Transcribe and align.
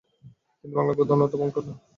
তিনি 0.59 0.73
বাংলা 0.77 0.93
গদ্যে 0.97 1.13
অনুবাদ 1.15 1.31
বরেন। 1.55 1.77